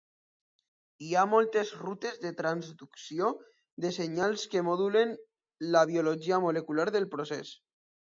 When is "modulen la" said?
4.73-5.87